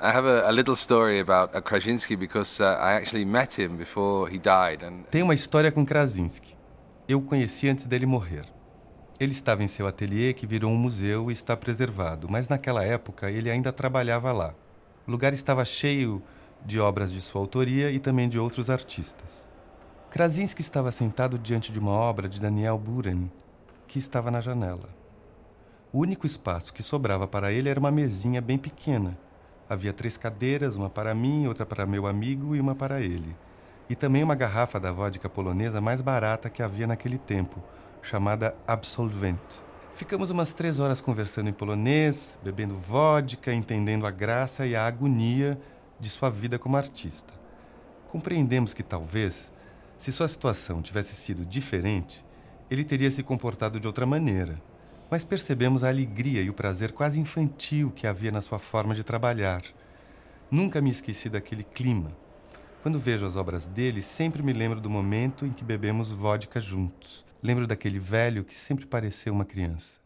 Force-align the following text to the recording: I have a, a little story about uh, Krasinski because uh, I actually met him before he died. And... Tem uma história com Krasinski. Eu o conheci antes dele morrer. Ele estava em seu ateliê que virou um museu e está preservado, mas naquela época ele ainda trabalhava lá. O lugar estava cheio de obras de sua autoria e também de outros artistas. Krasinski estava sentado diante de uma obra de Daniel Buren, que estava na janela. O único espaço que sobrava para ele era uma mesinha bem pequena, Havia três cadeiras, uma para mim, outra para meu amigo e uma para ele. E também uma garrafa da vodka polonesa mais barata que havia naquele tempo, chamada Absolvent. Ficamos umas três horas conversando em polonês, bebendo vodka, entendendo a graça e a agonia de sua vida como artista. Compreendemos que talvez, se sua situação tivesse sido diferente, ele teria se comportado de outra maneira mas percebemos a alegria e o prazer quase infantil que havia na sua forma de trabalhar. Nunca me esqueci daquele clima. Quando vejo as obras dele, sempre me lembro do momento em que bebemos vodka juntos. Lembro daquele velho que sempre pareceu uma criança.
I 0.00 0.16
have 0.16 0.26
a, 0.26 0.48
a 0.48 0.52
little 0.52 0.74
story 0.74 1.20
about 1.20 1.56
uh, 1.56 1.60
Krasinski 1.60 2.16
because 2.16 2.60
uh, 2.60 2.76
I 2.80 2.94
actually 2.94 3.24
met 3.24 3.58
him 3.58 3.76
before 3.76 4.28
he 4.28 4.38
died. 4.38 4.84
And... 4.84 5.04
Tem 5.10 5.22
uma 5.22 5.34
história 5.34 5.70
com 5.70 5.84
Krasinski. 5.84 6.56
Eu 7.08 7.18
o 7.18 7.22
conheci 7.22 7.68
antes 7.68 7.84
dele 7.84 8.06
morrer. 8.06 8.44
Ele 9.20 9.32
estava 9.32 9.62
em 9.62 9.68
seu 9.68 9.86
ateliê 9.86 10.32
que 10.32 10.46
virou 10.46 10.70
um 10.70 10.76
museu 10.76 11.30
e 11.30 11.32
está 11.32 11.56
preservado, 11.56 12.28
mas 12.28 12.48
naquela 12.48 12.84
época 12.84 13.30
ele 13.30 13.50
ainda 13.50 13.72
trabalhava 13.72 14.32
lá. 14.32 14.54
O 15.06 15.10
lugar 15.10 15.32
estava 15.32 15.64
cheio 15.64 16.22
de 16.64 16.80
obras 16.80 17.12
de 17.12 17.20
sua 17.20 17.40
autoria 17.40 17.90
e 17.90 17.98
também 17.98 18.28
de 18.28 18.38
outros 18.38 18.70
artistas. 18.70 19.48
Krasinski 20.10 20.60
estava 20.60 20.92
sentado 20.92 21.38
diante 21.38 21.72
de 21.72 21.78
uma 21.78 21.92
obra 21.92 22.28
de 22.28 22.40
Daniel 22.40 22.78
Buren, 22.78 23.30
que 23.86 23.98
estava 23.98 24.30
na 24.30 24.40
janela. 24.40 24.88
O 25.92 26.00
único 26.00 26.26
espaço 26.26 26.72
que 26.72 26.82
sobrava 26.82 27.26
para 27.26 27.52
ele 27.52 27.68
era 27.68 27.78
uma 27.78 27.90
mesinha 27.90 28.40
bem 28.40 28.58
pequena, 28.58 29.18
Havia 29.68 29.92
três 29.92 30.16
cadeiras, 30.16 30.76
uma 30.76 30.90
para 30.90 31.14
mim, 31.14 31.46
outra 31.46 31.64
para 31.64 31.86
meu 31.86 32.06
amigo 32.06 32.54
e 32.54 32.60
uma 32.60 32.74
para 32.74 33.00
ele. 33.00 33.36
E 33.88 33.94
também 33.94 34.22
uma 34.22 34.34
garrafa 34.34 34.78
da 34.78 34.92
vodka 34.92 35.28
polonesa 35.28 35.80
mais 35.80 36.00
barata 36.00 36.50
que 36.50 36.62
havia 36.62 36.86
naquele 36.86 37.18
tempo, 37.18 37.62
chamada 38.00 38.54
Absolvent. 38.66 39.40
Ficamos 39.94 40.30
umas 40.30 40.52
três 40.52 40.80
horas 40.80 41.00
conversando 41.00 41.48
em 41.48 41.52
polonês, 41.52 42.38
bebendo 42.42 42.76
vodka, 42.76 43.52
entendendo 43.52 44.06
a 44.06 44.10
graça 44.10 44.66
e 44.66 44.74
a 44.74 44.86
agonia 44.86 45.58
de 46.00 46.08
sua 46.08 46.30
vida 46.30 46.58
como 46.58 46.76
artista. 46.76 47.32
Compreendemos 48.08 48.74
que 48.74 48.82
talvez, 48.82 49.52
se 49.98 50.10
sua 50.10 50.28
situação 50.28 50.82
tivesse 50.82 51.14
sido 51.14 51.44
diferente, 51.44 52.24
ele 52.70 52.84
teria 52.84 53.10
se 53.10 53.22
comportado 53.22 53.78
de 53.78 53.86
outra 53.86 54.06
maneira 54.06 54.60
mas 55.12 55.26
percebemos 55.26 55.84
a 55.84 55.90
alegria 55.90 56.40
e 56.40 56.48
o 56.48 56.54
prazer 56.54 56.90
quase 56.90 57.20
infantil 57.20 57.92
que 57.94 58.06
havia 58.06 58.32
na 58.32 58.40
sua 58.40 58.58
forma 58.58 58.94
de 58.94 59.04
trabalhar. 59.04 59.62
Nunca 60.50 60.80
me 60.80 60.90
esqueci 60.90 61.28
daquele 61.28 61.64
clima. 61.64 62.16
Quando 62.82 62.98
vejo 62.98 63.26
as 63.26 63.36
obras 63.36 63.66
dele, 63.66 64.00
sempre 64.00 64.42
me 64.42 64.54
lembro 64.54 64.80
do 64.80 64.88
momento 64.88 65.44
em 65.44 65.52
que 65.52 65.62
bebemos 65.62 66.10
vodka 66.10 66.58
juntos. 66.58 67.26
Lembro 67.42 67.66
daquele 67.66 67.98
velho 67.98 68.42
que 68.42 68.58
sempre 68.58 68.86
pareceu 68.86 69.34
uma 69.34 69.44
criança. 69.44 70.01